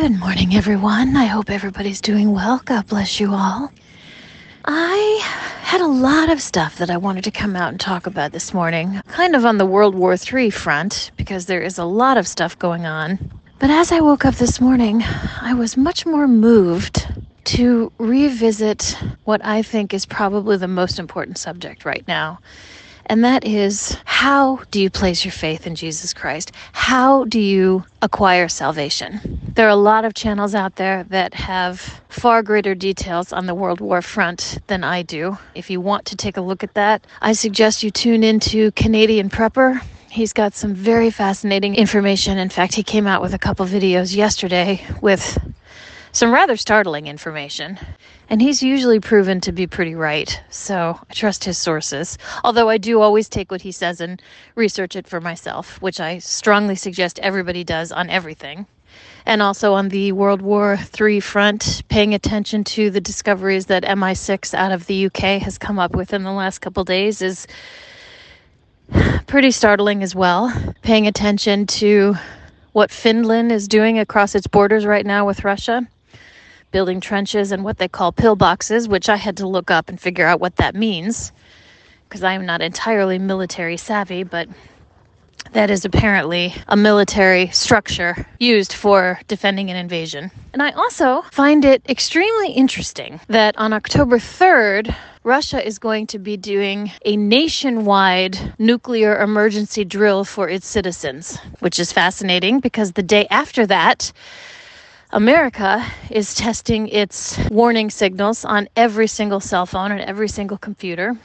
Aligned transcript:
Good 0.00 0.18
morning, 0.18 0.54
everyone. 0.54 1.14
I 1.14 1.26
hope 1.26 1.50
everybody's 1.50 2.00
doing 2.00 2.32
well. 2.32 2.62
God 2.64 2.86
bless 2.86 3.20
you 3.20 3.34
all. 3.34 3.70
I 4.64 5.20
had 5.60 5.82
a 5.82 5.86
lot 5.86 6.30
of 6.30 6.40
stuff 6.40 6.78
that 6.78 6.88
I 6.88 6.96
wanted 6.96 7.24
to 7.24 7.30
come 7.30 7.54
out 7.54 7.68
and 7.68 7.78
talk 7.78 8.06
about 8.06 8.32
this 8.32 8.54
morning, 8.54 9.02
kind 9.08 9.36
of 9.36 9.44
on 9.44 9.58
the 9.58 9.66
World 9.66 9.94
War 9.94 10.14
III 10.16 10.48
front, 10.48 11.10
because 11.18 11.44
there 11.44 11.60
is 11.60 11.76
a 11.76 11.84
lot 11.84 12.16
of 12.16 12.26
stuff 12.26 12.58
going 12.58 12.86
on. 12.86 13.18
But 13.58 13.68
as 13.68 13.92
I 13.92 14.00
woke 14.00 14.24
up 14.24 14.36
this 14.36 14.58
morning, 14.58 15.02
I 15.42 15.52
was 15.52 15.76
much 15.76 16.06
more 16.06 16.26
moved 16.26 17.06
to 17.44 17.92
revisit 17.98 18.96
what 19.24 19.44
I 19.44 19.60
think 19.60 19.92
is 19.92 20.06
probably 20.06 20.56
the 20.56 20.66
most 20.66 20.98
important 20.98 21.36
subject 21.36 21.84
right 21.84 22.08
now. 22.08 22.38
And 23.04 23.24
that 23.24 23.44
is 23.44 23.98
how 24.06 24.62
do 24.70 24.80
you 24.80 24.88
place 24.88 25.24
your 25.24 25.32
faith 25.32 25.66
in 25.66 25.74
Jesus 25.74 26.14
Christ? 26.14 26.52
How 26.72 27.24
do 27.24 27.40
you 27.40 27.84
acquire 28.00 28.48
salvation? 28.48 29.49
There 29.60 29.66
are 29.66 29.72
a 29.72 29.76
lot 29.76 30.06
of 30.06 30.14
channels 30.14 30.54
out 30.54 30.76
there 30.76 31.04
that 31.10 31.34
have 31.34 32.00
far 32.08 32.42
greater 32.42 32.74
details 32.74 33.30
on 33.30 33.44
the 33.44 33.54
World 33.54 33.78
War 33.78 34.00
front 34.00 34.58
than 34.68 34.82
I 34.82 35.02
do. 35.02 35.36
If 35.54 35.68
you 35.68 35.82
want 35.82 36.06
to 36.06 36.16
take 36.16 36.38
a 36.38 36.40
look 36.40 36.64
at 36.64 36.72
that, 36.72 37.06
I 37.20 37.34
suggest 37.34 37.82
you 37.82 37.90
tune 37.90 38.24
into 38.24 38.70
Canadian 38.70 39.28
Prepper. 39.28 39.78
He's 40.08 40.32
got 40.32 40.54
some 40.54 40.74
very 40.74 41.10
fascinating 41.10 41.74
information. 41.74 42.38
In 42.38 42.48
fact, 42.48 42.74
he 42.74 42.82
came 42.82 43.06
out 43.06 43.20
with 43.20 43.34
a 43.34 43.38
couple 43.38 43.66
videos 43.66 44.16
yesterday 44.16 44.82
with 45.02 45.36
some 46.12 46.32
rather 46.32 46.56
startling 46.56 47.06
information. 47.06 47.78
And 48.30 48.40
he's 48.40 48.62
usually 48.62 48.98
proven 48.98 49.42
to 49.42 49.52
be 49.52 49.66
pretty 49.66 49.94
right, 49.94 50.40
so 50.48 50.98
I 51.10 51.12
trust 51.12 51.44
his 51.44 51.58
sources. 51.58 52.16
Although 52.44 52.70
I 52.70 52.78
do 52.78 53.02
always 53.02 53.28
take 53.28 53.50
what 53.50 53.60
he 53.60 53.72
says 53.72 54.00
and 54.00 54.22
research 54.54 54.96
it 54.96 55.06
for 55.06 55.20
myself, 55.20 55.82
which 55.82 56.00
I 56.00 56.16
strongly 56.16 56.76
suggest 56.76 57.18
everybody 57.18 57.62
does 57.62 57.92
on 57.92 58.08
everything. 58.08 58.66
And 59.26 59.42
also 59.42 59.74
on 59.74 59.88
the 59.90 60.12
World 60.12 60.42
War 60.42 60.78
III 61.00 61.20
front, 61.20 61.82
paying 61.88 62.14
attention 62.14 62.64
to 62.64 62.90
the 62.90 63.00
discoveries 63.00 63.66
that 63.66 63.84
MI6 63.84 64.54
out 64.54 64.72
of 64.72 64.86
the 64.86 65.06
UK 65.06 65.40
has 65.42 65.58
come 65.58 65.78
up 65.78 65.94
with 65.94 66.12
in 66.12 66.22
the 66.22 66.32
last 66.32 66.60
couple 66.60 66.84
days 66.84 67.22
is 67.22 67.46
pretty 69.26 69.50
startling 69.50 70.02
as 70.02 70.14
well. 70.14 70.52
Paying 70.82 71.06
attention 71.06 71.66
to 71.66 72.16
what 72.72 72.90
Finland 72.90 73.52
is 73.52 73.68
doing 73.68 73.98
across 73.98 74.34
its 74.34 74.46
borders 74.46 74.86
right 74.86 75.06
now 75.06 75.26
with 75.26 75.44
Russia 75.44 75.86
building 76.70 77.00
trenches 77.00 77.52
and 77.52 77.64
what 77.64 77.78
they 77.78 77.88
call 77.88 78.12
pillboxes, 78.12 78.88
which 78.88 79.08
I 79.08 79.16
had 79.16 79.36
to 79.38 79.46
look 79.48 79.70
up 79.70 79.88
and 79.88 80.00
figure 80.00 80.26
out 80.26 80.40
what 80.40 80.56
that 80.56 80.74
means 80.74 81.32
because 82.08 82.22
I 82.24 82.32
am 82.32 82.44
not 82.44 82.60
entirely 82.60 83.18
military 83.18 83.76
savvy, 83.76 84.24
but 84.24 84.48
that 85.52 85.70
is 85.70 85.84
apparently 85.84 86.54
a 86.68 86.76
military 86.76 87.48
structure 87.48 88.26
used 88.38 88.72
for 88.72 89.20
defending 89.28 89.70
an 89.70 89.76
invasion. 89.76 90.30
And 90.52 90.62
I 90.62 90.70
also 90.72 91.22
find 91.32 91.64
it 91.64 91.82
extremely 91.88 92.52
interesting 92.52 93.20
that 93.28 93.56
on 93.58 93.72
October 93.72 94.18
3rd, 94.18 94.94
Russia 95.22 95.64
is 95.64 95.78
going 95.78 96.06
to 96.06 96.18
be 96.18 96.36
doing 96.36 96.90
a 97.04 97.16
nationwide 97.16 98.54
nuclear 98.58 99.20
emergency 99.20 99.84
drill 99.84 100.24
for 100.24 100.48
its 100.48 100.66
citizens, 100.66 101.38
which 101.58 101.78
is 101.78 101.92
fascinating 101.92 102.60
because 102.60 102.92
the 102.92 103.02
day 103.02 103.26
after 103.30 103.66
that, 103.66 104.12
America 105.12 105.84
is 106.08 106.34
testing 106.34 106.88
its 106.88 107.36
warning 107.50 107.90
signals 107.90 108.44
on 108.44 108.68
every 108.76 109.08
single 109.08 109.40
cell 109.40 109.66
phone 109.66 109.90
and 109.90 110.00
every 110.00 110.28
single 110.28 110.56
computer, 110.56 111.16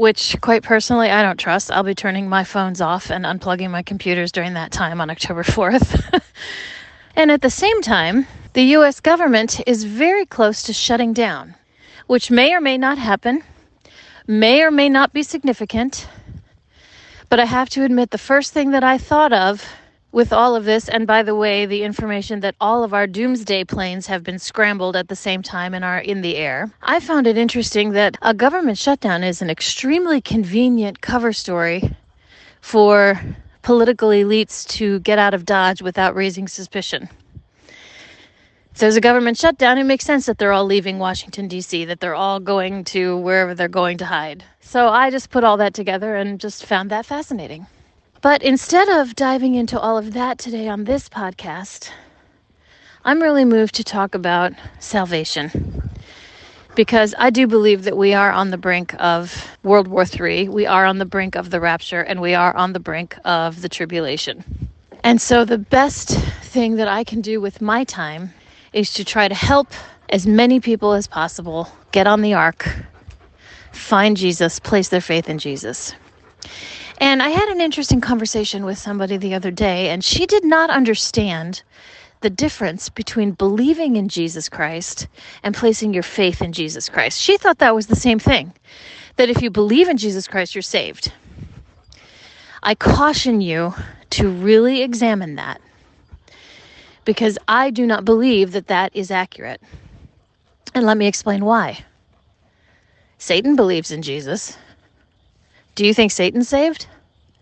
which, 0.00 0.34
quite 0.40 0.62
personally, 0.62 1.10
I 1.10 1.22
don't 1.22 1.38
trust. 1.38 1.70
I'll 1.70 1.82
be 1.82 1.94
turning 1.94 2.26
my 2.26 2.42
phones 2.42 2.80
off 2.80 3.10
and 3.10 3.26
unplugging 3.26 3.70
my 3.70 3.82
computers 3.82 4.32
during 4.32 4.54
that 4.54 4.72
time 4.72 4.98
on 4.98 5.10
October 5.10 5.42
4th. 5.44 6.22
and 7.16 7.30
at 7.30 7.42
the 7.42 7.50
same 7.50 7.82
time, 7.82 8.26
the 8.54 8.62
US 8.76 8.98
government 9.00 9.60
is 9.66 9.84
very 9.84 10.24
close 10.24 10.62
to 10.62 10.72
shutting 10.72 11.12
down, 11.12 11.54
which 12.06 12.30
may 12.30 12.54
or 12.54 12.62
may 12.62 12.78
not 12.78 12.96
happen, 12.96 13.42
may 14.26 14.62
or 14.62 14.70
may 14.70 14.88
not 14.88 15.12
be 15.12 15.22
significant. 15.22 16.08
But 17.28 17.38
I 17.38 17.44
have 17.44 17.68
to 17.68 17.84
admit, 17.84 18.10
the 18.10 18.16
first 18.16 18.54
thing 18.54 18.70
that 18.70 18.82
I 18.82 18.96
thought 18.96 19.34
of 19.34 19.62
with 20.12 20.32
all 20.32 20.56
of 20.56 20.64
this, 20.64 20.88
and 20.88 21.06
by 21.06 21.22
the 21.22 21.34
way, 21.34 21.66
the 21.66 21.82
information 21.82 22.40
that 22.40 22.56
all 22.60 22.82
of 22.82 22.92
our 22.92 23.06
doomsday 23.06 23.64
planes 23.64 24.06
have 24.06 24.22
been 24.22 24.38
scrambled 24.38 24.96
at 24.96 25.08
the 25.08 25.16
same 25.16 25.42
time 25.42 25.72
and 25.72 25.84
are 25.84 26.00
in 26.00 26.20
the 26.20 26.36
air, 26.36 26.70
I 26.82 27.00
found 27.00 27.26
it 27.26 27.36
interesting 27.38 27.92
that 27.92 28.16
a 28.22 28.34
government 28.34 28.78
shutdown 28.78 29.22
is 29.22 29.40
an 29.40 29.50
extremely 29.50 30.20
convenient 30.20 31.00
cover 31.00 31.32
story 31.32 31.94
for 32.60 33.20
political 33.62 34.08
elites 34.08 34.66
to 34.68 34.98
get 35.00 35.18
out 35.18 35.34
of 35.34 35.44
Dodge 35.44 35.80
without 35.80 36.14
raising 36.16 36.48
suspicion. 36.48 37.08
If 38.72 38.78
there's 38.78 38.96
a 38.96 39.00
government 39.00 39.36
shutdown, 39.36 39.78
it 39.78 39.84
makes 39.84 40.04
sense 40.04 40.26
that 40.26 40.38
they're 40.38 40.52
all 40.52 40.64
leaving 40.64 40.98
Washington, 40.98 41.48
D.C., 41.48 41.84
that 41.84 42.00
they're 42.00 42.14
all 42.14 42.40
going 42.40 42.84
to 42.84 43.16
wherever 43.18 43.54
they're 43.54 43.68
going 43.68 43.98
to 43.98 44.06
hide. 44.06 44.44
So 44.60 44.88
I 44.88 45.10
just 45.10 45.30
put 45.30 45.44
all 45.44 45.56
that 45.58 45.74
together 45.74 46.16
and 46.16 46.40
just 46.40 46.64
found 46.64 46.90
that 46.90 47.04
fascinating. 47.04 47.66
But 48.22 48.42
instead 48.42 48.90
of 48.90 49.16
diving 49.16 49.54
into 49.54 49.80
all 49.80 49.96
of 49.96 50.12
that 50.12 50.36
today 50.36 50.68
on 50.68 50.84
this 50.84 51.08
podcast, 51.08 51.88
I'm 53.02 53.22
really 53.22 53.46
moved 53.46 53.76
to 53.76 53.84
talk 53.84 54.14
about 54.14 54.52
salvation. 54.78 55.88
Because 56.74 57.14
I 57.18 57.30
do 57.30 57.46
believe 57.46 57.84
that 57.84 57.96
we 57.96 58.12
are 58.12 58.30
on 58.30 58.50
the 58.50 58.58
brink 58.58 58.94
of 58.98 59.56
World 59.62 59.88
War 59.88 60.04
III, 60.04 60.50
we 60.50 60.66
are 60.66 60.84
on 60.84 60.98
the 60.98 61.06
brink 61.06 61.34
of 61.34 61.48
the 61.48 61.60
rapture, 61.60 62.02
and 62.02 62.20
we 62.20 62.34
are 62.34 62.54
on 62.54 62.74
the 62.74 62.78
brink 62.78 63.16
of 63.24 63.62
the 63.62 63.70
tribulation. 63.70 64.68
And 65.02 65.18
so, 65.18 65.46
the 65.46 65.56
best 65.56 66.10
thing 66.10 66.76
that 66.76 66.88
I 66.88 67.04
can 67.04 67.22
do 67.22 67.40
with 67.40 67.62
my 67.62 67.84
time 67.84 68.34
is 68.74 68.92
to 68.94 69.04
try 69.04 69.28
to 69.28 69.34
help 69.34 69.68
as 70.10 70.26
many 70.26 70.60
people 70.60 70.92
as 70.92 71.06
possible 71.06 71.72
get 71.90 72.06
on 72.06 72.20
the 72.20 72.34
ark, 72.34 72.68
find 73.72 74.14
Jesus, 74.14 74.60
place 74.60 74.90
their 74.90 75.00
faith 75.00 75.30
in 75.30 75.38
Jesus. 75.38 75.94
And 77.00 77.22
I 77.22 77.30
had 77.30 77.48
an 77.48 77.62
interesting 77.62 78.02
conversation 78.02 78.66
with 78.66 78.76
somebody 78.76 79.16
the 79.16 79.34
other 79.34 79.50
day, 79.50 79.88
and 79.88 80.04
she 80.04 80.26
did 80.26 80.44
not 80.44 80.68
understand 80.68 81.62
the 82.20 82.28
difference 82.28 82.90
between 82.90 83.32
believing 83.32 83.96
in 83.96 84.08
Jesus 84.10 84.50
Christ 84.50 85.08
and 85.42 85.54
placing 85.54 85.94
your 85.94 86.02
faith 86.02 86.42
in 86.42 86.52
Jesus 86.52 86.90
Christ. 86.90 87.18
She 87.18 87.38
thought 87.38 87.58
that 87.58 87.74
was 87.74 87.86
the 87.86 87.96
same 87.96 88.18
thing, 88.18 88.52
that 89.16 89.30
if 89.30 89.40
you 89.40 89.50
believe 89.50 89.88
in 89.88 89.96
Jesus 89.96 90.28
Christ, 90.28 90.54
you're 90.54 90.60
saved. 90.60 91.10
I 92.62 92.74
caution 92.74 93.40
you 93.40 93.72
to 94.10 94.28
really 94.28 94.82
examine 94.82 95.36
that 95.36 95.62
because 97.06 97.38
I 97.48 97.70
do 97.70 97.86
not 97.86 98.04
believe 98.04 98.52
that 98.52 98.66
that 98.66 98.94
is 98.94 99.10
accurate. 99.10 99.62
And 100.74 100.84
let 100.84 100.98
me 100.98 101.06
explain 101.06 101.46
why. 101.46 101.82
Satan 103.16 103.56
believes 103.56 103.90
in 103.90 104.02
Jesus. 104.02 104.58
Do 105.80 105.86
you 105.86 105.94
think 105.94 106.12
Satan's 106.12 106.46
saved? 106.46 106.88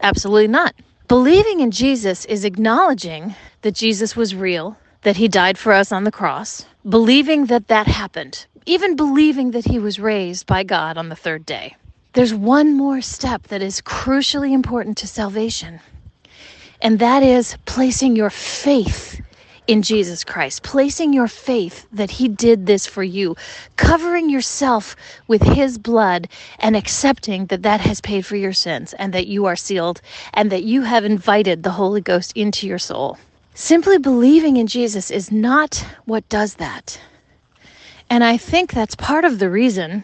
Absolutely 0.00 0.46
not. 0.46 0.72
Believing 1.08 1.58
in 1.58 1.72
Jesus 1.72 2.24
is 2.26 2.44
acknowledging 2.44 3.34
that 3.62 3.74
Jesus 3.74 4.14
was 4.14 4.32
real, 4.32 4.76
that 5.02 5.16
he 5.16 5.26
died 5.26 5.58
for 5.58 5.72
us 5.72 5.90
on 5.90 6.04
the 6.04 6.12
cross, 6.12 6.64
believing 6.88 7.46
that 7.46 7.66
that 7.66 7.88
happened, 7.88 8.46
even 8.64 8.94
believing 8.94 9.50
that 9.50 9.64
he 9.64 9.80
was 9.80 9.98
raised 9.98 10.46
by 10.46 10.62
God 10.62 10.96
on 10.96 11.08
the 11.08 11.16
third 11.16 11.44
day. 11.46 11.74
There's 12.12 12.32
one 12.32 12.76
more 12.76 13.00
step 13.00 13.48
that 13.48 13.60
is 13.60 13.80
crucially 13.80 14.52
important 14.52 14.98
to 14.98 15.08
salvation, 15.08 15.80
and 16.80 17.00
that 17.00 17.24
is 17.24 17.56
placing 17.64 18.14
your 18.14 18.30
faith 18.30 19.20
in 19.68 19.82
Jesus 19.82 20.24
Christ, 20.24 20.62
placing 20.62 21.12
your 21.12 21.28
faith 21.28 21.86
that 21.92 22.10
He 22.10 22.26
did 22.26 22.66
this 22.66 22.86
for 22.86 23.04
you, 23.04 23.36
covering 23.76 24.30
yourself 24.30 24.96
with 25.28 25.42
His 25.42 25.78
blood, 25.78 26.26
and 26.58 26.74
accepting 26.74 27.46
that 27.46 27.62
that 27.62 27.80
has 27.82 28.00
paid 28.00 28.24
for 28.26 28.34
your 28.36 28.54
sins 28.54 28.94
and 28.94 29.12
that 29.12 29.28
you 29.28 29.44
are 29.44 29.56
sealed 29.56 30.00
and 30.32 30.50
that 30.50 30.64
you 30.64 30.82
have 30.82 31.04
invited 31.04 31.62
the 31.62 31.70
Holy 31.70 32.00
Ghost 32.00 32.32
into 32.34 32.66
your 32.66 32.78
soul. 32.78 33.18
Simply 33.54 33.98
believing 33.98 34.56
in 34.56 34.66
Jesus 34.66 35.10
is 35.10 35.30
not 35.30 35.84
what 36.06 36.28
does 36.28 36.54
that. 36.54 36.98
And 38.08 38.24
I 38.24 38.38
think 38.38 38.72
that's 38.72 38.96
part 38.96 39.26
of 39.26 39.38
the 39.38 39.50
reason 39.50 40.02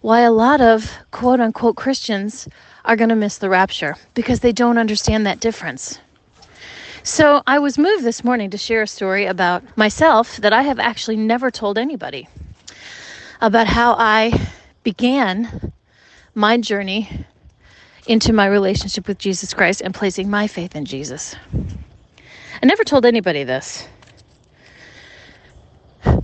why 0.00 0.20
a 0.20 0.32
lot 0.32 0.62
of 0.62 0.90
quote 1.10 1.40
unquote 1.40 1.76
Christians 1.76 2.48
are 2.86 2.96
going 2.96 3.10
to 3.10 3.16
miss 3.16 3.36
the 3.36 3.50
rapture 3.50 3.96
because 4.14 4.40
they 4.40 4.52
don't 4.52 4.78
understand 4.78 5.26
that 5.26 5.40
difference. 5.40 5.98
So 7.08 7.42
I 7.46 7.58
was 7.58 7.78
moved 7.78 8.04
this 8.04 8.22
morning 8.22 8.50
to 8.50 8.58
share 8.58 8.82
a 8.82 8.86
story 8.86 9.24
about 9.24 9.78
myself 9.78 10.36
that 10.36 10.52
I 10.52 10.60
have 10.60 10.78
actually 10.78 11.16
never 11.16 11.50
told 11.50 11.78
anybody 11.78 12.28
about 13.40 13.66
how 13.66 13.94
I 13.98 14.50
began 14.82 15.72
my 16.34 16.58
journey 16.58 17.24
into 18.06 18.34
my 18.34 18.44
relationship 18.44 19.08
with 19.08 19.16
Jesus 19.16 19.54
Christ 19.54 19.80
and 19.80 19.94
placing 19.94 20.28
my 20.28 20.46
faith 20.46 20.76
in 20.76 20.84
Jesus. 20.84 21.34
I 22.62 22.66
never 22.66 22.84
told 22.84 23.06
anybody 23.06 23.42
this, 23.42 23.88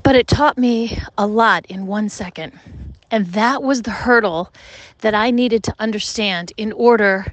but 0.02 0.14
it 0.14 0.28
taught 0.28 0.58
me 0.58 0.98
a 1.16 1.26
lot 1.26 1.64
in 1.64 1.87
one 1.87 2.10
second. 2.10 2.60
And 3.10 3.25
that 3.28 3.62
was 3.62 3.80
the 3.82 3.90
hurdle 3.90 4.52
that 4.98 5.14
I 5.14 5.30
needed 5.30 5.64
to 5.64 5.75
understand 5.78 6.52
in 6.58 6.72
order 6.72 7.32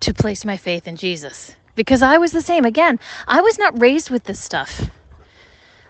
to 0.00 0.12
place 0.12 0.44
my 0.44 0.56
faith 0.56 0.88
in 0.88 0.96
Jesus. 0.96 1.54
Because 1.74 2.02
I 2.02 2.18
was 2.18 2.32
the 2.32 2.42
same. 2.42 2.64
Again, 2.64 2.98
I 3.26 3.40
was 3.40 3.58
not 3.58 3.80
raised 3.80 4.10
with 4.10 4.24
this 4.24 4.40
stuff. 4.40 4.90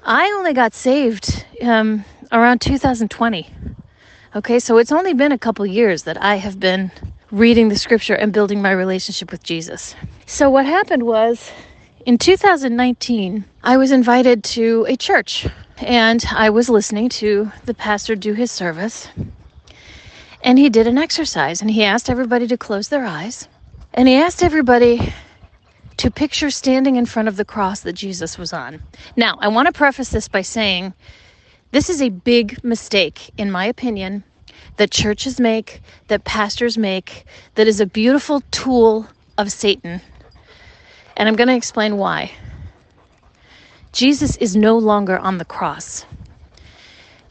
I 0.02 0.26
only 0.36 0.52
got 0.52 0.74
saved 0.74 1.46
um, 1.62 2.04
around 2.30 2.60
2020. 2.60 3.50
Okay, 4.36 4.58
so 4.58 4.78
it's 4.78 4.92
only 4.92 5.14
been 5.14 5.32
a 5.32 5.38
couple 5.38 5.64
years 5.64 6.02
that 6.02 6.20
I 6.22 6.36
have 6.36 6.58
been 6.58 6.90
reading 7.30 7.68
the 7.68 7.76
scripture 7.76 8.14
and 8.14 8.32
building 8.32 8.60
my 8.60 8.72
relationship 8.72 9.30
with 9.30 9.42
Jesus. 9.42 9.94
So, 10.26 10.50
what 10.50 10.66
happened 10.66 11.04
was 11.04 11.50
in 12.04 12.18
2019, 12.18 13.44
I 13.62 13.76
was 13.76 13.92
invited 13.92 14.44
to 14.44 14.84
a 14.88 14.96
church 14.96 15.46
and 15.78 16.24
I 16.30 16.50
was 16.50 16.68
listening 16.68 17.08
to 17.10 17.50
the 17.64 17.74
pastor 17.74 18.14
do 18.14 18.34
his 18.34 18.50
service. 18.50 19.08
And 20.42 20.58
he 20.58 20.68
did 20.68 20.86
an 20.86 20.98
exercise 20.98 21.62
and 21.62 21.70
he 21.70 21.84
asked 21.84 22.10
everybody 22.10 22.46
to 22.48 22.58
close 22.58 22.88
their 22.88 23.06
eyes. 23.06 23.48
And 23.94 24.06
he 24.06 24.16
asked 24.16 24.42
everybody 24.42 25.14
to 26.04 26.10
picture 26.10 26.50
standing 26.50 26.96
in 26.96 27.06
front 27.06 27.28
of 27.28 27.38
the 27.38 27.46
cross 27.46 27.80
that 27.80 27.94
Jesus 27.94 28.36
was 28.36 28.52
on. 28.52 28.82
Now, 29.16 29.38
I 29.40 29.48
want 29.48 29.68
to 29.68 29.72
preface 29.72 30.10
this 30.10 30.28
by 30.28 30.42
saying 30.42 30.92
this 31.70 31.88
is 31.88 32.02
a 32.02 32.10
big 32.10 32.62
mistake, 32.62 33.30
in 33.38 33.50
my 33.50 33.64
opinion, 33.64 34.22
that 34.76 34.90
churches 34.90 35.40
make, 35.40 35.80
that 36.08 36.24
pastors 36.24 36.76
make, 36.76 37.24
that 37.54 37.66
is 37.66 37.80
a 37.80 37.86
beautiful 37.86 38.42
tool 38.50 39.08
of 39.38 39.50
Satan. 39.50 40.02
And 41.16 41.26
I'm 41.26 41.36
going 41.36 41.48
to 41.48 41.56
explain 41.56 41.96
why. 41.96 42.32
Jesus 43.92 44.36
is 44.36 44.54
no 44.54 44.76
longer 44.76 45.18
on 45.18 45.38
the 45.38 45.46
cross. 45.46 46.04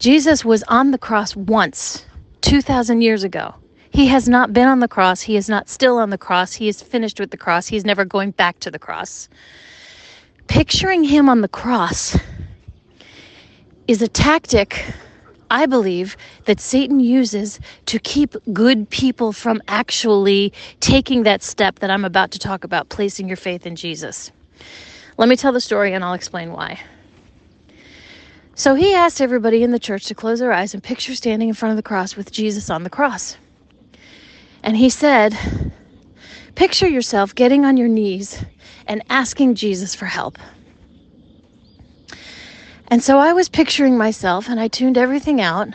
Jesus 0.00 0.44
was 0.44 0.64
on 0.64 0.90
the 0.90 0.98
cross 0.98 1.36
once, 1.36 2.04
2,000 2.40 3.02
years 3.02 3.22
ago. 3.22 3.54
He 3.94 4.08
has 4.08 4.28
not 4.28 4.52
been 4.52 4.66
on 4.66 4.80
the 4.80 4.88
cross. 4.88 5.22
He 5.22 5.36
is 5.36 5.48
not 5.48 5.68
still 5.68 5.98
on 5.98 6.10
the 6.10 6.18
cross. 6.18 6.52
He 6.52 6.66
is 6.66 6.82
finished 6.82 7.20
with 7.20 7.30
the 7.30 7.36
cross. 7.36 7.68
He 7.68 7.76
is 7.76 7.84
never 7.84 8.04
going 8.04 8.32
back 8.32 8.58
to 8.58 8.68
the 8.68 8.78
cross. 8.78 9.28
Picturing 10.48 11.04
him 11.04 11.28
on 11.28 11.42
the 11.42 11.48
cross 11.48 12.18
is 13.86 14.02
a 14.02 14.08
tactic, 14.08 14.84
I 15.48 15.66
believe, 15.66 16.16
that 16.46 16.58
Satan 16.58 16.98
uses 16.98 17.60
to 17.86 18.00
keep 18.00 18.34
good 18.52 18.90
people 18.90 19.32
from 19.32 19.62
actually 19.68 20.52
taking 20.80 21.22
that 21.22 21.44
step 21.44 21.78
that 21.78 21.88
I'm 21.88 22.04
about 22.04 22.32
to 22.32 22.40
talk 22.40 22.64
about, 22.64 22.88
placing 22.88 23.28
your 23.28 23.36
faith 23.36 23.64
in 23.64 23.76
Jesus. 23.76 24.32
Let 25.18 25.28
me 25.28 25.36
tell 25.36 25.52
the 25.52 25.60
story 25.60 25.92
and 25.92 26.02
I'll 26.02 26.14
explain 26.14 26.50
why. 26.50 26.80
So 28.56 28.74
he 28.74 28.92
asked 28.92 29.20
everybody 29.20 29.62
in 29.62 29.70
the 29.70 29.78
church 29.78 30.06
to 30.06 30.16
close 30.16 30.40
their 30.40 30.52
eyes 30.52 30.74
and 30.74 30.82
picture 30.82 31.14
standing 31.14 31.48
in 31.48 31.54
front 31.54 31.70
of 31.70 31.76
the 31.76 31.82
cross 31.84 32.16
with 32.16 32.32
Jesus 32.32 32.70
on 32.70 32.82
the 32.82 32.90
cross. 32.90 33.36
And 34.64 34.74
he 34.78 34.88
said, 34.88 35.36
Picture 36.54 36.88
yourself 36.88 37.34
getting 37.34 37.66
on 37.66 37.76
your 37.76 37.86
knees 37.86 38.42
and 38.86 39.02
asking 39.10 39.56
Jesus 39.56 39.94
for 39.94 40.06
help. 40.06 40.38
And 42.88 43.02
so 43.02 43.18
I 43.18 43.34
was 43.34 43.50
picturing 43.50 43.98
myself 43.98 44.48
and 44.48 44.58
I 44.58 44.68
tuned 44.68 44.96
everything 44.96 45.42
out. 45.42 45.68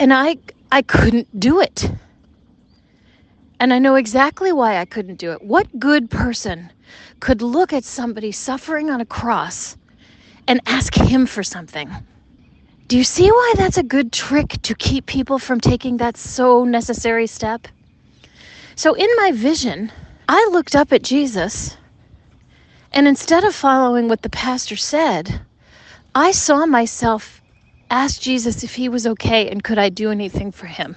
And 0.00 0.12
I 0.12 0.38
I 0.72 0.80
couldn't 0.80 1.38
do 1.38 1.60
it. 1.60 1.90
And 3.60 3.74
I 3.74 3.78
know 3.78 3.96
exactly 3.96 4.52
why 4.52 4.78
I 4.78 4.86
couldn't 4.86 5.16
do 5.16 5.32
it. 5.32 5.42
What 5.42 5.78
good 5.78 6.10
person 6.10 6.72
could 7.20 7.42
look 7.42 7.74
at 7.74 7.84
somebody 7.84 8.32
suffering 8.32 8.90
on 8.90 9.02
a 9.02 9.06
cross 9.06 9.76
and 10.48 10.62
ask 10.66 10.94
him 10.94 11.26
for 11.26 11.42
something? 11.42 11.90
Do 12.88 12.96
you 12.96 13.02
see 13.02 13.28
why 13.28 13.54
that's 13.56 13.78
a 13.78 13.82
good 13.82 14.12
trick 14.12 14.62
to 14.62 14.72
keep 14.72 15.06
people 15.06 15.40
from 15.40 15.60
taking 15.60 15.96
that 15.96 16.16
so 16.16 16.62
necessary 16.62 17.26
step? 17.26 17.66
So, 18.76 18.94
in 18.94 19.08
my 19.16 19.32
vision, 19.32 19.90
I 20.28 20.48
looked 20.52 20.76
up 20.76 20.92
at 20.92 21.02
Jesus, 21.02 21.76
and 22.92 23.08
instead 23.08 23.42
of 23.42 23.56
following 23.56 24.06
what 24.06 24.22
the 24.22 24.30
pastor 24.30 24.76
said, 24.76 25.40
I 26.14 26.30
saw 26.30 26.64
myself 26.64 27.42
ask 27.90 28.20
Jesus 28.20 28.62
if 28.62 28.76
he 28.76 28.88
was 28.88 29.04
okay 29.04 29.50
and 29.50 29.64
could 29.64 29.78
I 29.78 29.88
do 29.88 30.12
anything 30.12 30.52
for 30.52 30.66
him. 30.66 30.94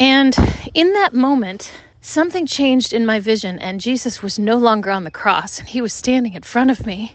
And 0.00 0.34
in 0.72 0.94
that 0.94 1.12
moment, 1.12 1.70
something 2.00 2.46
changed 2.46 2.94
in 2.94 3.04
my 3.04 3.20
vision, 3.20 3.58
and 3.58 3.78
Jesus 3.78 4.22
was 4.22 4.38
no 4.38 4.56
longer 4.56 4.90
on 4.90 5.04
the 5.04 5.10
cross, 5.10 5.58
and 5.58 5.68
he 5.68 5.82
was 5.82 5.92
standing 5.92 6.32
in 6.32 6.42
front 6.42 6.70
of 6.70 6.86
me. 6.86 7.14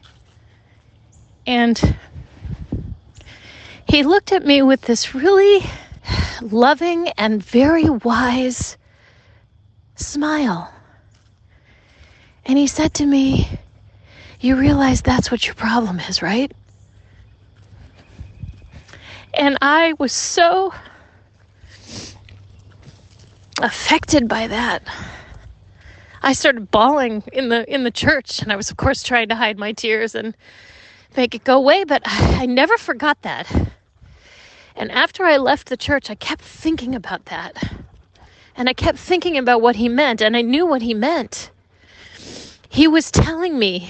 And 1.46 1.98
he 3.88 4.04
looked 4.04 4.32
at 4.32 4.46
me 4.46 4.62
with 4.62 4.82
this 4.82 5.14
really 5.14 5.64
loving 6.42 7.10
and 7.10 7.44
very 7.44 7.90
wise 7.90 8.78
smile. 9.96 10.74
And 12.46 12.58
he 12.58 12.68
said 12.68 12.94
to 12.96 13.06
me, 13.06 13.60
You 14.40 14.56
realize 14.56 15.02
that's 15.02 15.32
what 15.32 15.46
your 15.46 15.56
problem 15.56 16.00
is, 16.00 16.22
right? 16.22 16.52
And 19.34 19.58
I 19.62 19.94
was 19.98 20.12
so 20.12 20.74
affected 23.62 24.28
by 24.28 24.48
that. 24.48 24.84
I 26.22 26.34
started 26.34 26.72
bawling 26.72 27.24
in 27.34 27.50
the 27.50 27.72
in 27.72 27.84
the 27.84 27.92
church 27.92 28.42
and 28.42 28.52
I 28.52 28.56
was 28.56 28.72
of 28.72 28.78
course 28.78 29.04
trying 29.04 29.28
to 29.30 29.36
hide 29.36 29.58
my 29.58 29.74
tears 29.74 30.16
and 30.16 30.36
make 31.16 31.36
it 31.36 31.44
go 31.44 31.58
away, 31.58 31.84
but 31.84 32.02
I 32.06 32.46
never 32.46 32.78
forgot 32.78 33.22
that. 33.22 33.52
And 34.76 34.92
after 34.92 35.24
I 35.24 35.38
left 35.38 35.70
the 35.70 35.78
church, 35.78 36.10
I 36.10 36.16
kept 36.16 36.42
thinking 36.42 36.96
about 36.96 37.26
that. 37.26 37.74
And 38.56 38.70
I 38.70 38.74
kept 38.74 39.00
thinking 39.00 39.38
about 39.38 39.62
what 39.62 39.76
he 39.76 39.90
meant, 39.90 40.22
and 40.22 40.38
I 40.38 40.42
knew 40.42 40.66
what 40.66 40.82
he 40.82 40.94
meant. 40.94 41.52
He 42.70 42.88
was 42.88 43.12
telling 43.12 43.58
me 43.58 43.90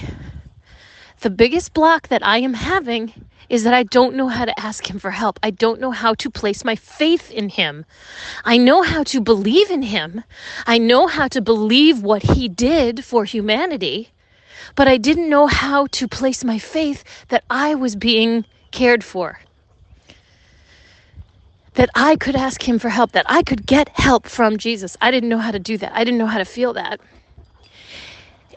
the 1.20 1.30
biggest 1.30 1.72
block 1.72 2.08
that 2.08 2.24
I 2.24 2.38
am 2.38 2.54
having 2.54 3.12
is 3.48 3.64
that 3.64 3.74
I 3.74 3.82
don't 3.82 4.14
know 4.14 4.28
how 4.28 4.44
to 4.44 4.60
ask 4.60 4.88
him 4.88 4.98
for 4.98 5.10
help. 5.10 5.38
I 5.42 5.50
don't 5.50 5.80
know 5.80 5.90
how 5.90 6.14
to 6.14 6.30
place 6.30 6.64
my 6.64 6.76
faith 6.76 7.30
in 7.30 7.50
him. 7.50 7.84
I 8.44 8.56
know 8.56 8.82
how 8.82 9.02
to 9.04 9.20
believe 9.20 9.70
in 9.70 9.82
him. 9.82 10.24
I 10.66 10.78
know 10.78 11.06
how 11.06 11.28
to 11.28 11.40
believe 11.40 12.02
what 12.02 12.22
he 12.22 12.48
did 12.48 13.04
for 13.04 13.24
humanity 13.24 14.10
but 14.74 14.88
I 14.88 14.96
didn't 14.96 15.28
know 15.28 15.46
how 15.46 15.86
to 15.88 16.08
place 16.08 16.44
my 16.44 16.58
faith 16.58 17.04
that 17.28 17.44
I 17.50 17.74
was 17.74 17.96
being 17.96 18.44
cared 18.70 19.04
for. 19.04 19.38
That 21.74 21.90
I 21.94 22.16
could 22.16 22.36
ask 22.36 22.66
him 22.66 22.78
for 22.78 22.88
help, 22.88 23.12
that 23.12 23.26
I 23.28 23.42
could 23.42 23.66
get 23.66 23.88
help 23.90 24.26
from 24.26 24.58
Jesus. 24.58 24.96
I 25.00 25.10
didn't 25.10 25.28
know 25.28 25.38
how 25.38 25.50
to 25.50 25.58
do 25.58 25.76
that. 25.78 25.92
I 25.94 26.04
didn't 26.04 26.18
know 26.18 26.26
how 26.26 26.38
to 26.38 26.44
feel 26.44 26.72
that. 26.74 27.00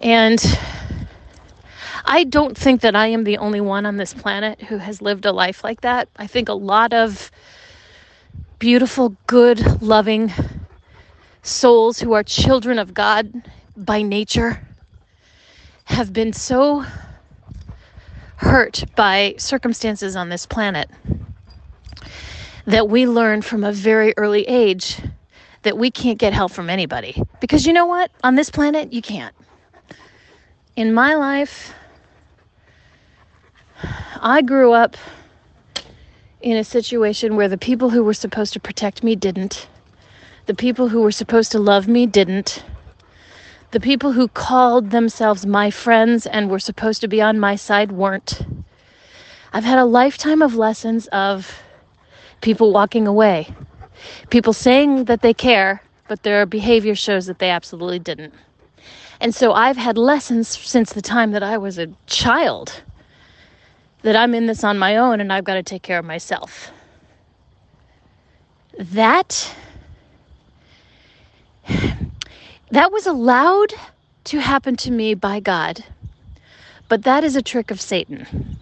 And 0.01 0.43
I 2.05 2.23
don't 2.23 2.57
think 2.57 2.81
that 2.81 2.95
I 2.95 3.07
am 3.07 3.23
the 3.23 3.37
only 3.37 3.61
one 3.61 3.85
on 3.85 3.97
this 3.97 4.13
planet 4.13 4.61
who 4.61 4.77
has 4.77 5.01
lived 5.01 5.25
a 5.25 5.31
life 5.31 5.63
like 5.63 5.81
that. 5.81 6.09
I 6.17 6.27
think 6.27 6.47
a 6.47 6.53
lot 6.53 6.93
of 6.93 7.31
beautiful, 8.59 9.15
good, 9.25 9.81
loving 9.81 10.31
souls 11.41 11.99
who 11.99 12.13
are 12.13 12.23
children 12.23 12.77
of 12.79 12.93
God 12.93 13.31
by 13.75 14.01
nature 14.01 14.66
have 15.87 16.13
been 16.13 16.33
so 16.33 16.85
hurt 18.35 18.83
by 18.95 19.33
circumstances 19.37 20.15
on 20.15 20.29
this 20.29 20.45
planet 20.45 20.89
that 22.65 22.89
we 22.89 23.07
learn 23.07 23.41
from 23.41 23.63
a 23.63 23.71
very 23.71 24.13
early 24.17 24.43
age 24.43 24.99
that 25.63 25.77
we 25.77 25.89
can't 25.89 26.19
get 26.19 26.33
help 26.33 26.51
from 26.51 26.69
anybody. 26.69 27.21
Because 27.39 27.65
you 27.65 27.73
know 27.73 27.85
what? 27.85 28.11
On 28.23 28.35
this 28.35 28.49
planet, 28.49 28.91
you 28.91 29.01
can't. 29.01 29.33
In 30.75 30.93
my 30.93 31.15
life, 31.15 31.73
I 34.21 34.41
grew 34.41 34.73
up 34.73 34.97
in 36.41 36.57
a 36.57 36.63
situation 36.63 37.37
where 37.37 37.47
the 37.47 37.57
people 37.57 37.89
who 37.89 38.03
were 38.03 38.13
supposed 38.13 38.53
to 38.53 38.59
protect 38.59 39.03
me 39.03 39.15
didn't. 39.15 39.67
The 40.47 40.53
people 40.53 40.89
who 40.89 41.01
were 41.01 41.11
supposed 41.11 41.51
to 41.53 41.59
love 41.59 41.87
me 41.87 42.05
didn't. 42.05 42.63
The 43.71 43.79
people 43.81 44.13
who 44.13 44.29
called 44.29 44.91
themselves 44.91 45.45
my 45.45 45.71
friends 45.71 46.25
and 46.25 46.49
were 46.49 46.59
supposed 46.59 47.01
to 47.01 47.07
be 47.07 47.21
on 47.21 47.37
my 47.39 47.55
side 47.55 47.91
weren't. 47.91 48.41
I've 49.51 49.65
had 49.65 49.77
a 49.77 49.85
lifetime 49.85 50.41
of 50.41 50.55
lessons 50.55 51.07
of 51.07 51.61
people 52.39 52.71
walking 52.71 53.07
away, 53.07 53.53
people 54.29 54.53
saying 54.53 55.05
that 55.05 55.21
they 55.21 55.33
care, 55.33 55.81
but 56.07 56.23
their 56.23 56.45
behavior 56.45 56.95
shows 56.95 57.25
that 57.25 57.39
they 57.39 57.49
absolutely 57.49 57.99
didn't. 57.99 58.33
And 59.19 59.35
so 59.35 59.51
I've 59.51 59.77
had 59.77 59.97
lessons 59.97 60.47
since 60.47 60.93
the 60.93 61.01
time 61.01 61.31
that 61.31 61.43
I 61.43 61.57
was 61.57 61.77
a 61.77 61.87
child 62.05 62.83
that 64.03 64.15
I'm 64.15 64.33
in 64.33 64.45
this 64.45 64.63
on 64.63 64.77
my 64.77 64.95
own 64.95 65.19
and 65.19 65.33
I've 65.33 65.43
got 65.43 65.55
to 65.55 65.63
take 65.63 65.81
care 65.81 65.99
of 65.99 66.05
myself. 66.05 66.71
That 68.77 69.53
that 72.71 72.91
was 72.91 73.05
allowed 73.07 73.73
to 74.25 74.39
happen 74.39 74.75
to 74.77 74.91
me 74.91 75.13
by 75.13 75.39
God, 75.39 75.83
but 76.89 77.03
that 77.03 77.23
is 77.23 77.35
a 77.35 77.41
trick 77.41 77.71
of 77.71 77.79
Satan. 77.79 78.57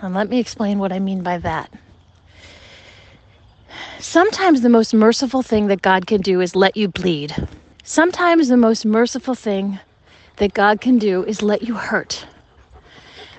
And 0.00 0.14
let 0.14 0.28
me 0.28 0.38
explain 0.38 0.78
what 0.78 0.92
I 0.92 0.98
mean 0.98 1.22
by 1.22 1.38
that. 1.38 1.72
Sometimes 3.98 4.60
the 4.60 4.68
most 4.68 4.94
merciful 4.94 5.42
thing 5.42 5.66
that 5.66 5.82
God 5.82 6.06
can 6.06 6.20
do 6.20 6.40
is 6.40 6.54
let 6.56 6.76
you 6.76 6.88
bleed. 6.88 7.34
Sometimes 7.82 8.48
the 8.48 8.56
most 8.56 8.86
merciful 8.86 9.34
thing 9.34 9.78
that 10.36 10.54
God 10.54 10.80
can 10.80 10.98
do 10.98 11.24
is 11.24 11.42
let 11.42 11.62
you 11.62 11.74
hurt. 11.74 12.26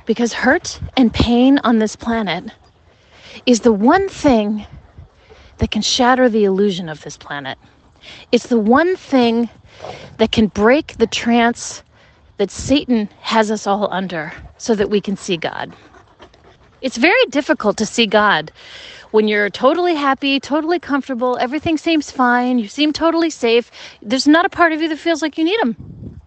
Because 0.06 0.34
hurt 0.34 0.80
and 0.98 1.14
pain 1.14 1.60
on 1.64 1.80
this 1.80 1.96
planet 1.96 2.52
is 3.46 3.62
the 3.62 3.72
one 3.74 4.10
thing 4.10 4.66
that 5.58 5.72
can 5.72 5.82
shatter 5.82 6.30
the 6.30 6.46
illusion 6.46 6.90
of 6.90 7.02
this 7.02 7.18
planet. 7.18 7.58
It's 8.32 8.48
the 8.48 8.60
one 8.60 8.96
thing 8.96 9.50
that 10.18 10.32
can 10.32 10.48
break 10.48 10.98
the 10.98 11.08
trance 11.08 11.84
that 12.38 12.52
Satan 12.52 13.10
has 13.22 13.52
us 13.52 13.68
all 13.68 13.92
under 13.92 14.32
so 14.58 14.76
that 14.76 14.90
we 14.90 15.02
can 15.02 15.18
see 15.18 15.38
God. 15.38 15.76
It's 16.82 16.98
very 16.98 17.26
difficult 17.30 17.78
to 17.78 17.86
see 17.86 18.06
God 18.06 18.52
when 19.12 19.28
you're 19.28 19.50
totally 19.50 19.96
happy, 19.96 20.40
totally 20.40 20.80
comfortable, 20.80 21.38
everything 21.40 21.78
seems 21.78 22.12
fine, 22.12 22.60
you 22.60 22.68
seem 22.68 22.94
totally 22.94 23.30
safe. 23.30 23.72
There's 24.02 24.28
not 24.28 24.46
a 24.46 24.50
part 24.50 24.72
of 24.72 24.82
you 24.82 24.90
that 24.90 25.00
feels 25.00 25.22
like 25.22 25.38
you 25.38 25.44
need 25.44 25.60
Him. 25.60 26.22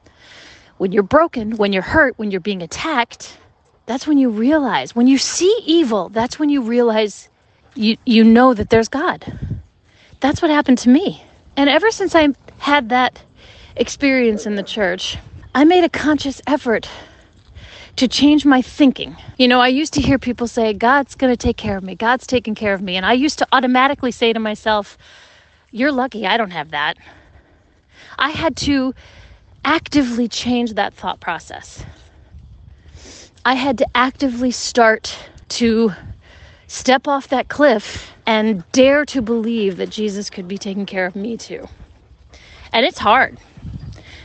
When 0.78 0.90
you're 0.90 1.04
broken, 1.04 1.56
when 1.56 1.72
you're 1.72 1.82
hurt, 1.82 2.18
when 2.18 2.30
you're 2.30 2.40
being 2.40 2.62
attacked, 2.62 3.38
that's 3.86 4.06
when 4.06 4.18
you 4.18 4.30
realize. 4.30 4.96
When 4.96 5.06
you 5.06 5.18
see 5.18 5.56
evil, 5.64 6.08
that's 6.08 6.38
when 6.38 6.48
you 6.48 6.62
realize 6.62 7.28
you, 7.74 7.96
you 8.04 8.24
know 8.24 8.52
that 8.54 8.70
there's 8.70 8.88
God. 8.88 9.24
That's 10.20 10.42
what 10.42 10.50
happened 10.50 10.78
to 10.78 10.88
me. 10.88 11.24
And 11.56 11.70
ever 11.70 11.90
since 11.90 12.14
I 12.14 12.28
had 12.58 12.88
that 12.88 13.22
experience 13.76 14.46
in 14.46 14.54
the 14.56 14.62
church, 14.62 15.18
I 15.54 15.64
made 15.64 15.84
a 15.84 15.88
conscious 15.88 16.40
effort 16.46 16.88
to 17.96 18.08
change 18.08 18.44
my 18.44 18.62
thinking. 18.62 19.16
You 19.36 19.48
know, 19.48 19.60
I 19.60 19.68
used 19.68 19.92
to 19.94 20.00
hear 20.00 20.18
people 20.18 20.46
say, 20.46 20.72
God's 20.72 21.14
going 21.14 21.32
to 21.32 21.36
take 21.36 21.56
care 21.56 21.76
of 21.76 21.84
me, 21.84 21.94
God's 21.94 22.26
taking 22.26 22.54
care 22.54 22.74
of 22.74 22.82
me. 22.82 22.96
And 22.96 23.04
I 23.04 23.12
used 23.12 23.38
to 23.38 23.46
automatically 23.52 24.10
say 24.10 24.32
to 24.32 24.40
myself, 24.40 24.96
You're 25.70 25.92
lucky, 25.92 26.26
I 26.26 26.36
don't 26.36 26.50
have 26.50 26.70
that. 26.70 26.96
I 28.18 28.30
had 28.30 28.56
to 28.58 28.94
actively 29.64 30.28
change 30.28 30.74
that 30.74 30.94
thought 30.94 31.20
process. 31.20 31.84
I 33.44 33.54
had 33.54 33.78
to 33.78 33.86
actively 33.94 34.50
start 34.50 35.18
to 35.50 35.92
step 36.66 37.06
off 37.06 37.28
that 37.28 37.48
cliff 37.48 38.12
and 38.26 38.64
dare 38.72 39.04
to 39.06 39.20
believe 39.20 39.76
that 39.76 39.90
Jesus 39.90 40.30
could 40.30 40.48
be 40.48 40.56
taking 40.56 40.86
care 40.86 41.06
of 41.06 41.16
me 41.16 41.36
too. 41.36 41.68
And 42.72 42.86
it's 42.86 42.98
hard. 42.98 43.38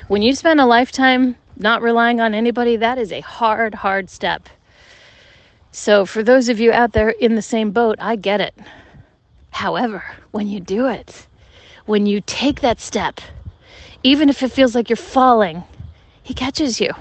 When 0.07 0.21
you 0.21 0.35
spend 0.35 0.61
a 0.61 0.65
lifetime 0.65 1.35
not 1.57 1.81
relying 1.81 2.21
on 2.21 2.33
anybody, 2.33 2.77
that 2.77 2.97
is 2.97 3.11
a 3.11 3.19
hard, 3.19 3.75
hard 3.75 4.09
step. 4.09 4.47
So, 5.73 6.05
for 6.05 6.23
those 6.23 6.47
of 6.47 6.61
you 6.61 6.71
out 6.71 6.93
there 6.93 7.09
in 7.09 7.35
the 7.35 7.41
same 7.41 7.71
boat, 7.71 7.97
I 7.99 8.15
get 8.15 8.39
it. 8.39 8.55
However, 9.51 10.05
when 10.31 10.47
you 10.47 10.61
do 10.61 10.87
it, 10.87 11.27
when 11.85 12.05
you 12.05 12.21
take 12.21 12.61
that 12.61 12.79
step, 12.79 13.19
even 14.01 14.29
if 14.29 14.41
it 14.41 14.51
feels 14.51 14.73
like 14.75 14.89
you're 14.89 14.95
falling, 14.95 15.65
He 16.23 16.33
catches 16.33 16.79
you. 16.79 16.91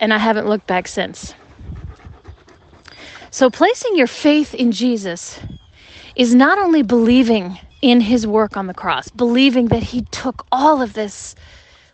And 0.00 0.12
I 0.12 0.18
haven't 0.18 0.48
looked 0.48 0.66
back 0.66 0.88
since. 0.88 1.34
So, 3.30 3.48
placing 3.48 3.96
your 3.96 4.08
faith 4.08 4.54
in 4.54 4.72
Jesus 4.72 5.38
is 6.16 6.34
not 6.34 6.58
only 6.58 6.82
believing 6.82 7.60
in 7.80 8.00
His 8.00 8.26
work 8.26 8.56
on 8.56 8.66
the 8.66 8.74
cross, 8.74 9.08
believing 9.08 9.66
that 9.68 9.84
He 9.84 10.02
took 10.02 10.44
all 10.50 10.82
of 10.82 10.94
this 10.94 11.36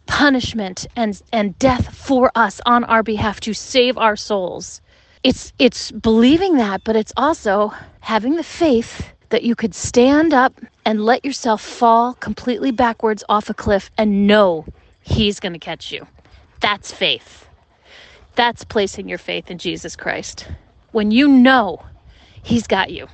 punishment 0.07 0.87
and 0.97 1.21
and 1.33 1.59
death 1.59 1.95
for 1.95 2.31
us 2.35 2.61
on 2.67 2.85
our 2.85 3.03
behalf 3.03 3.41
to 3.41 3.55
save 3.55 3.99
our 3.99 4.17
souls. 4.17 4.81
It's 5.23 5.53
it's 5.59 5.91
believing 5.93 6.57
that, 6.57 6.85
but 6.85 6.97
it's 6.97 7.13
also 7.17 7.73
having 8.01 8.37
the 8.37 8.45
faith 8.45 9.13
that 9.31 9.43
you 9.43 9.55
could 9.55 9.75
stand 9.75 10.35
up 10.35 10.61
and 10.85 11.05
let 11.05 11.25
yourself 11.25 11.63
fall 11.63 12.15
completely 12.15 12.71
backwards 12.71 13.25
off 13.29 13.49
a 13.49 13.55
cliff 13.55 13.91
and 13.97 14.27
know 14.27 14.67
he's 15.03 15.41
going 15.41 15.55
to 15.55 15.59
catch 15.59 15.91
you. 15.91 16.07
That's 16.61 16.93
faith. 16.93 17.49
That's 18.35 18.65
placing 18.65 19.09
your 19.09 19.19
faith 19.19 19.51
in 19.51 19.59
Jesus 19.59 19.97
Christ. 19.97 20.49
When 20.93 21.11
you 21.11 21.29
know 21.29 21.83
he's 22.43 22.67
got 22.67 22.91
you. 22.91 23.09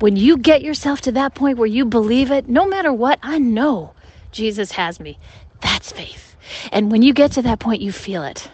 When 0.00 0.16
you 0.16 0.36
get 0.36 0.62
yourself 0.62 1.00
to 1.02 1.12
that 1.12 1.34
point 1.34 1.58
where 1.58 1.66
you 1.66 1.84
believe 1.84 2.30
it, 2.30 2.48
no 2.48 2.66
matter 2.66 2.92
what, 2.92 3.18
I 3.22 3.38
know 3.38 3.94
Jesus 4.32 4.72
has 4.72 4.98
me. 5.00 5.18
That's 5.62 5.92
faith. 5.92 6.36
And 6.70 6.92
when 6.92 7.02
you 7.02 7.12
get 7.12 7.32
to 7.32 7.42
that 7.42 7.60
point, 7.60 7.80
you 7.80 7.92
feel 7.92 8.22
it. 8.24 8.50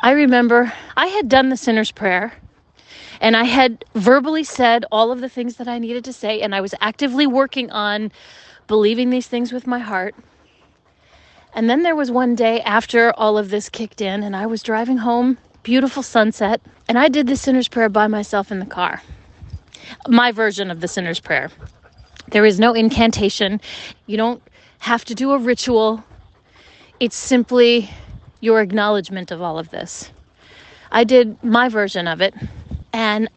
I 0.00 0.10
remember 0.12 0.72
I 0.96 1.06
had 1.06 1.28
done 1.28 1.48
the 1.48 1.56
sinner's 1.56 1.92
prayer 1.92 2.32
and 3.20 3.36
I 3.36 3.44
had 3.44 3.84
verbally 3.94 4.44
said 4.44 4.84
all 4.90 5.12
of 5.12 5.20
the 5.20 5.28
things 5.28 5.56
that 5.56 5.68
I 5.68 5.78
needed 5.78 6.04
to 6.04 6.12
say, 6.12 6.40
and 6.40 6.54
I 6.54 6.60
was 6.60 6.74
actively 6.80 7.26
working 7.26 7.70
on 7.70 8.12
believing 8.66 9.10
these 9.10 9.26
things 9.26 9.52
with 9.52 9.66
my 9.66 9.78
heart. 9.78 10.14
And 11.54 11.70
then 11.70 11.82
there 11.82 11.96
was 11.96 12.10
one 12.10 12.34
day 12.34 12.60
after 12.62 13.12
all 13.12 13.38
of 13.38 13.50
this 13.50 13.68
kicked 13.68 14.00
in, 14.00 14.22
and 14.22 14.34
I 14.34 14.46
was 14.46 14.62
driving 14.62 14.98
home, 14.98 15.38
beautiful 15.62 16.02
sunset, 16.02 16.60
and 16.88 16.98
I 16.98 17.08
did 17.08 17.26
the 17.26 17.36
sinner's 17.36 17.68
prayer 17.68 17.88
by 17.88 18.08
myself 18.08 18.50
in 18.50 18.58
the 18.58 18.66
car. 18.66 19.00
My 20.08 20.32
version 20.32 20.70
of 20.70 20.80
the 20.80 20.88
sinner's 20.88 21.20
prayer. 21.20 21.50
There 22.28 22.44
is 22.44 22.58
no 22.58 22.72
incantation. 22.72 23.60
You 24.06 24.16
don't 24.16 24.42
have 24.80 25.04
to 25.06 25.14
do 25.14 25.30
a 25.32 25.38
ritual. 25.38 26.04
It's 27.00 27.16
simply 27.16 27.90
your 28.40 28.60
acknowledgement 28.60 29.30
of 29.32 29.42
all 29.42 29.58
of 29.58 29.70
this. 29.70 30.12
I 30.92 31.02
did 31.04 31.42
my 31.42 31.68
version 31.68 32.06
of 32.06 32.20
it 32.20 32.34
and 32.92 33.28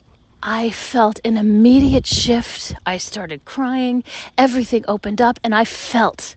I 0.44 0.70
felt 0.70 1.20
an 1.26 1.38
immediate 1.38 2.06
shift. 2.06 2.76
I 2.86 3.00
started 3.00 3.46
crying, 3.46 4.04
everything 4.38 4.86
opened 4.88 5.20
up, 5.20 5.40
and 5.44 5.56
I 5.56 5.66
felt 5.66 6.36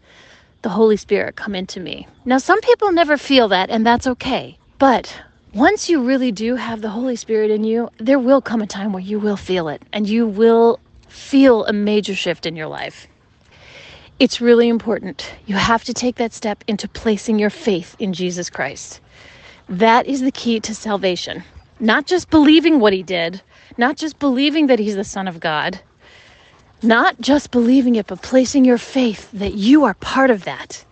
the 0.62 0.70
Holy 0.70 0.96
Spirit 0.96 1.36
come 1.36 1.54
into 1.54 1.78
me. 1.78 2.08
Now, 2.24 2.38
some 2.38 2.60
people 2.62 2.90
never 2.92 3.18
feel 3.18 3.48
that, 3.48 3.68
and 3.68 3.86
that's 3.86 4.06
okay. 4.06 4.58
But 4.78 5.14
once 5.52 5.90
you 5.90 6.02
really 6.02 6.32
do 6.32 6.56
have 6.56 6.80
the 6.80 6.88
Holy 6.88 7.16
Spirit 7.16 7.50
in 7.50 7.64
you, 7.64 7.90
there 7.98 8.18
will 8.18 8.40
come 8.40 8.62
a 8.62 8.66
time 8.66 8.94
where 8.94 9.02
you 9.02 9.18
will 9.18 9.36
feel 9.36 9.68
it 9.68 9.82
and 9.92 10.08
you 10.08 10.26
will 10.26 10.80
feel 11.08 11.66
a 11.66 11.72
major 11.72 12.14
shift 12.14 12.46
in 12.46 12.56
your 12.56 12.68
life. 12.68 13.06
It's 14.20 14.38
really 14.38 14.68
important. 14.68 15.32
You 15.46 15.54
have 15.54 15.82
to 15.84 15.94
take 15.94 16.16
that 16.16 16.34
step 16.34 16.62
into 16.68 16.86
placing 16.86 17.38
your 17.38 17.48
faith 17.48 17.96
in 17.98 18.12
Jesus 18.12 18.50
Christ. 18.50 19.00
That 19.66 20.06
is 20.06 20.20
the 20.20 20.30
key 20.30 20.60
to 20.60 20.74
salvation. 20.74 21.42
Not 21.80 22.04
just 22.04 22.28
believing 22.28 22.80
what 22.80 22.92
he 22.92 23.02
did, 23.02 23.40
not 23.78 23.96
just 23.96 24.18
believing 24.18 24.66
that 24.66 24.78
he's 24.78 24.94
the 24.94 25.04
Son 25.04 25.26
of 25.26 25.40
God, 25.40 25.80
not 26.82 27.18
just 27.22 27.50
believing 27.50 27.94
it, 27.94 28.08
but 28.08 28.20
placing 28.20 28.66
your 28.66 28.76
faith 28.76 29.30
that 29.32 29.54
you 29.54 29.84
are 29.84 29.94
part 29.94 30.28
of 30.28 30.44
that. 30.44 30.84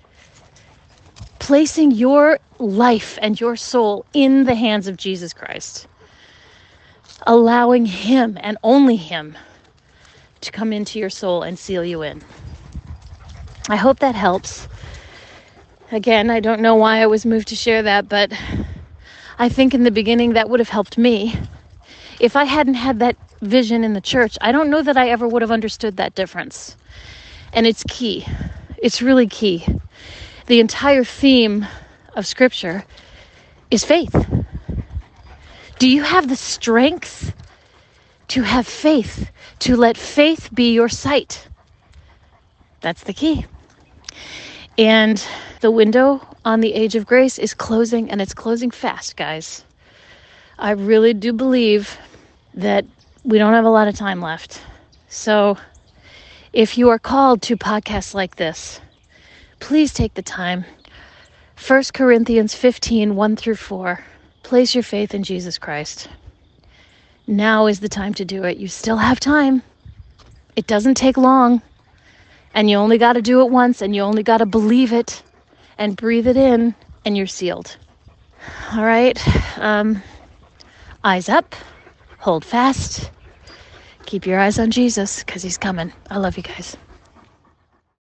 Placing 1.38 1.90
your 1.90 2.38
life 2.58 3.18
and 3.20 3.38
your 3.38 3.56
soul 3.56 4.06
in 4.14 4.44
the 4.44 4.54
hands 4.54 4.88
of 4.88 4.96
Jesus 4.96 5.34
Christ. 5.34 5.86
Allowing 7.26 7.84
him 7.84 8.38
and 8.40 8.56
only 8.62 8.96
him 8.96 9.36
to 10.40 10.50
come 10.50 10.72
into 10.72 10.98
your 10.98 11.10
soul 11.10 11.42
and 11.42 11.58
seal 11.58 11.84
you 11.84 12.00
in. 12.00 12.22
I 13.70 13.76
hope 13.76 13.98
that 13.98 14.14
helps. 14.14 14.66
Again, 15.92 16.30
I 16.30 16.40
don't 16.40 16.60
know 16.60 16.76
why 16.76 17.02
I 17.02 17.06
was 17.06 17.26
moved 17.26 17.48
to 17.48 17.54
share 17.54 17.82
that, 17.82 18.08
but 18.08 18.32
I 19.38 19.50
think 19.50 19.74
in 19.74 19.84
the 19.84 19.90
beginning 19.90 20.32
that 20.32 20.48
would 20.48 20.60
have 20.60 20.70
helped 20.70 20.96
me. 20.96 21.38
If 22.18 22.34
I 22.34 22.44
hadn't 22.44 22.74
had 22.74 23.00
that 23.00 23.16
vision 23.42 23.84
in 23.84 23.92
the 23.92 24.00
church, 24.00 24.38
I 24.40 24.52
don't 24.52 24.70
know 24.70 24.80
that 24.80 24.96
I 24.96 25.10
ever 25.10 25.28
would 25.28 25.42
have 25.42 25.50
understood 25.50 25.98
that 25.98 26.14
difference. 26.14 26.76
And 27.52 27.66
it's 27.66 27.84
key. 27.88 28.26
It's 28.78 29.02
really 29.02 29.26
key. 29.26 29.66
The 30.46 30.60
entire 30.60 31.04
theme 31.04 31.66
of 32.16 32.26
Scripture 32.26 32.84
is 33.70 33.84
faith. 33.84 34.16
Do 35.78 35.90
you 35.90 36.02
have 36.02 36.28
the 36.28 36.36
strength 36.36 37.34
to 38.28 38.42
have 38.42 38.66
faith, 38.66 39.30
to 39.60 39.76
let 39.76 39.98
faith 39.98 40.48
be 40.54 40.72
your 40.72 40.88
sight? 40.88 41.46
That's 42.80 43.02
the 43.02 43.12
key. 43.12 43.44
And 44.76 45.24
the 45.60 45.70
window 45.70 46.20
on 46.44 46.60
the 46.60 46.74
age 46.74 46.94
of 46.94 47.06
grace 47.06 47.38
is 47.38 47.54
closing, 47.54 48.10
and 48.10 48.20
it's 48.22 48.34
closing 48.34 48.70
fast, 48.70 49.16
guys. 49.16 49.64
I 50.58 50.72
really 50.72 51.14
do 51.14 51.32
believe 51.32 51.98
that 52.54 52.84
we 53.24 53.38
don't 53.38 53.54
have 53.54 53.64
a 53.64 53.70
lot 53.70 53.88
of 53.88 53.96
time 53.96 54.20
left. 54.20 54.60
So, 55.08 55.56
if 56.52 56.78
you 56.78 56.88
are 56.90 56.98
called 56.98 57.42
to 57.42 57.56
podcasts 57.56 58.14
like 58.14 58.36
this, 58.36 58.80
please 59.60 59.92
take 59.92 60.14
the 60.14 60.22
time. 60.22 60.64
1 61.66 61.82
Corinthians 61.92 62.54
15 62.54 63.16
1 63.16 63.36
through 63.36 63.56
4. 63.56 64.04
Place 64.42 64.74
your 64.74 64.84
faith 64.84 65.12
in 65.12 65.24
Jesus 65.24 65.58
Christ. 65.58 66.08
Now 67.26 67.66
is 67.66 67.80
the 67.80 67.88
time 67.88 68.14
to 68.14 68.24
do 68.24 68.44
it. 68.44 68.58
You 68.58 68.68
still 68.68 68.96
have 68.96 69.20
time. 69.20 69.62
It 70.56 70.66
doesn't 70.66 70.94
take 70.94 71.16
long. 71.16 71.62
And 72.58 72.68
you 72.68 72.76
only 72.78 72.98
got 72.98 73.12
to 73.12 73.22
do 73.22 73.40
it 73.42 73.52
once 73.52 73.82
and 73.82 73.94
you 73.94 74.02
only 74.02 74.24
got 74.24 74.38
to 74.38 74.46
believe 74.46 74.92
it 74.92 75.22
and 75.78 75.96
breathe 75.96 76.26
it 76.26 76.36
in 76.36 76.74
and 77.04 77.16
you're 77.16 77.28
sealed. 77.28 77.76
All 78.74 78.84
right. 78.84 79.16
Um, 79.58 80.02
eyes 81.04 81.28
up, 81.28 81.54
hold 82.18 82.44
fast, 82.44 83.12
keep 84.06 84.26
your 84.26 84.40
eyes 84.40 84.58
on 84.58 84.72
Jesus 84.72 85.22
because 85.22 85.44
he's 85.44 85.56
coming. 85.56 85.92
I 86.10 86.18
love 86.18 86.36
you 86.36 86.42
guys. 86.42 86.76